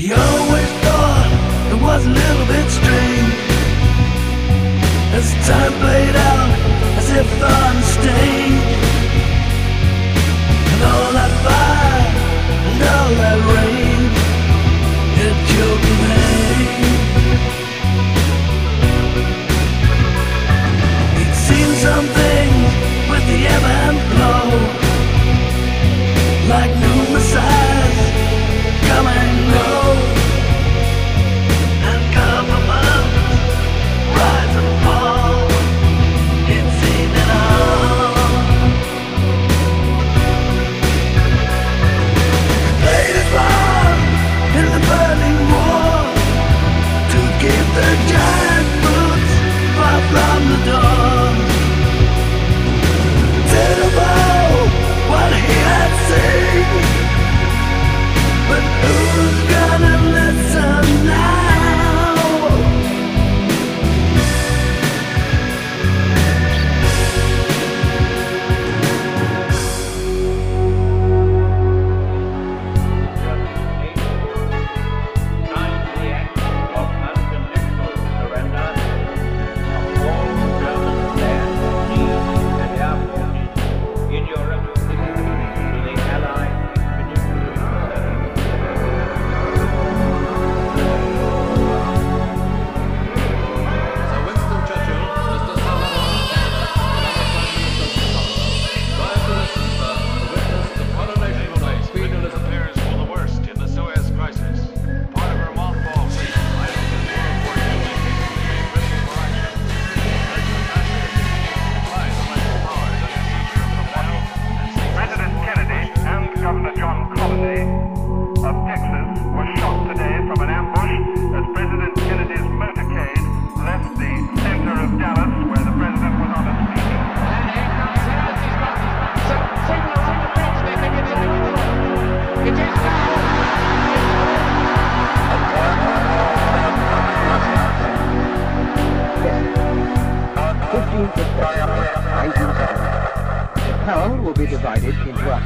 He 0.00 0.10
always 0.14 0.70
thought 0.80 1.28
it 1.72 1.82
was 1.82 2.06
a 2.06 2.08
little 2.08 2.46
bit 2.46 2.66
strange. 2.72 3.36
As 5.12 5.28
time 5.46 5.74
played 5.76 6.16
out, 6.16 6.56
as 6.96 7.10
if 7.20 7.28
on 7.44 7.74
stage. 7.84 8.80
And 10.72 10.82
all 10.88 11.12
that 11.12 11.32
fire, 11.44 12.12
and 12.70 12.80
all 12.94 13.12
that 13.20 13.40
rain 13.52 14.00
It 15.20 15.36
killed 15.52 15.89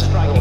striking. 0.00 0.39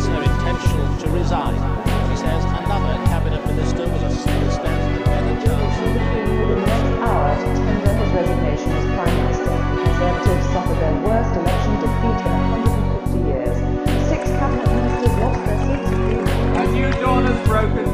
His 0.00 0.08
her 0.08 0.22
intention 0.22 0.96
to 0.96 1.10
resign, 1.10 1.60
she 2.08 2.16
says 2.16 2.42
another 2.56 2.96
cabinet 3.12 3.46
minister 3.46 3.84
will 3.84 4.04
assume 4.08 4.50
stands 4.50 4.98
the 4.98 5.04
penny 5.04 5.36
charge. 5.44 5.76
within 5.76 6.56
the 6.56 6.96
hour 7.04 7.36
to 7.36 7.44
tender 7.44 7.92
his 7.92 8.10
resignation 8.14 8.70
as 8.80 8.86
prime 8.96 9.14
minister. 9.20 9.52
Conservatives 9.84 10.46
suffered 10.56 10.80
their 10.80 10.96
worst 11.04 11.36
election 11.36 11.74
defeat 11.84 12.16
in 12.16 12.32
150 12.32 13.28
years. 13.28 13.56
Six 14.08 14.24
cabinet 14.40 14.72
ministers 14.72 15.12
lost 15.20 15.40
their 15.44 15.60
seats. 15.68 15.92
A 16.56 16.72
new 16.72 16.90
dawn 17.04 17.24
has 17.26 17.46
broken, 17.46 17.84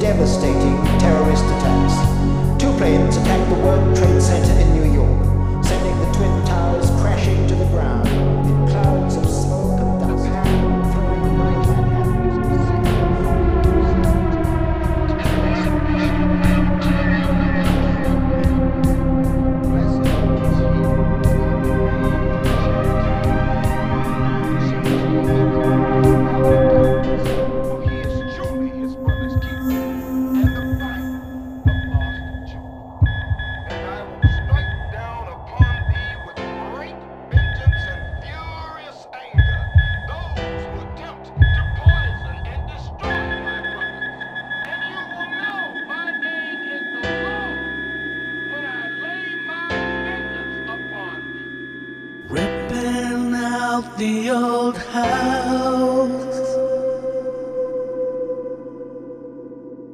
devastating 0.00 0.76
terrorist 0.98 1.44
attacks. 1.44 1.96
Two 2.62 2.72
planes 2.78 3.16
attacked 3.16 3.48
the 3.48 3.60
World 3.62 3.96
Trade 3.96 4.20
Center 4.20 4.54
in 4.60 4.68
New 4.74 4.92
York, 4.92 5.64
sending 5.64 5.96
the 5.98 6.10
Twin 6.12 6.44
Towers 6.46 6.90
crashing 7.00 7.46
to 7.48 7.54
the 7.54 7.66
ground 7.66 8.08
in 8.08 8.68
clouds 8.68 8.97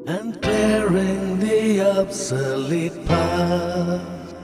and 0.07 0.41
clearing 0.43 1.39
the 1.39 1.81
obsolete 1.81 3.07
past 3.07 4.35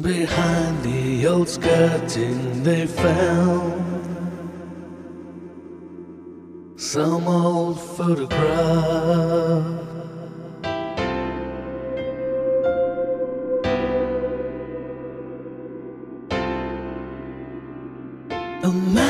behind 0.00 0.82
the 0.82 1.26
old 1.26 1.48
skirting 1.48 2.62
they 2.62 2.86
found 2.86 3.82
some 6.76 7.28
old 7.28 7.78
photograph. 7.80 8.40
A 18.64 18.70
man 18.70 19.01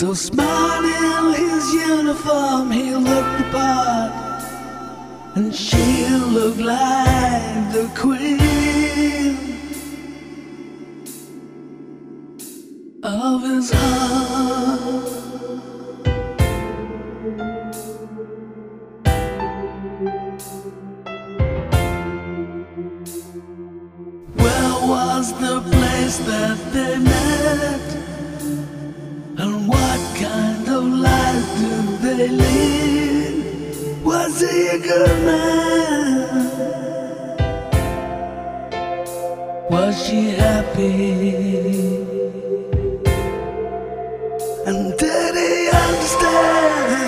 So 0.00 0.14
smart 0.14 0.82
in 0.82 1.34
his 1.34 1.74
uniform, 1.74 2.70
he 2.70 2.94
looked 2.94 3.36
the 3.36 3.44
part. 3.52 4.42
And 5.34 5.54
she 5.54 6.06
looked 6.08 6.56
like 6.56 7.70
the 7.74 7.86
queen 7.94 9.36
of 13.02 13.42
his 13.42 13.70
heart. 13.70 15.00
Where 24.34 24.74
was 24.88 25.32
the 25.34 25.60
place 25.70 26.16
that 26.20 26.58
they 26.72 26.98
met? 26.98 27.79
Lead? 34.40 34.40
Was 34.40 34.50
he 34.50 34.66
a 34.68 34.78
good 34.78 35.24
man? 35.24 36.50
Was 39.70 40.06
she 40.06 40.30
happy? 40.30 41.98
And 44.66 44.96
did 44.98 45.34
he 45.34 45.68
understand 45.68 47.00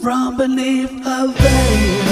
From 0.00 0.38
beneath 0.38 1.04
her 1.04 1.28
veil. 1.28 2.09